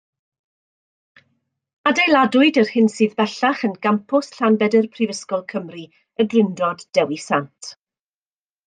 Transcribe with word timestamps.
Adeiladwyd 1.91 2.57
yr 2.63 2.71
hyn 2.77 2.89
sydd 2.95 3.13
bellach 3.21 3.63
yn 3.69 3.77
gampws 3.87 4.33
Llanbedr 4.39 4.89
Prifysgol 4.97 5.45
Cymru, 5.55 5.87
y 6.25 6.29
Drindod 6.35 6.87
Dewi 7.01 7.25
Sant. 7.29 7.73